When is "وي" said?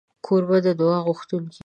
1.57-1.59